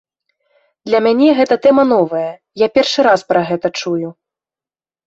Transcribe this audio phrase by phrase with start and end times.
[0.89, 2.31] Для мяне гэта тэма новая,
[2.65, 4.07] я першы раз пра гэта чую.